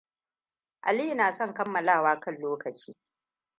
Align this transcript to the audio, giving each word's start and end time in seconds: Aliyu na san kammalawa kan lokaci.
Aliyu 0.81 1.15
na 1.15 1.31
san 1.31 1.53
kammalawa 1.53 2.19
kan 2.19 2.37
lokaci. 2.39 2.97